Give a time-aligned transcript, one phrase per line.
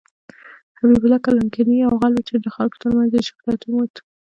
[0.79, 3.95] حبيب الله کلکاني يو غل وه ،چې د خلکو تر منځ يې شهرت وموند.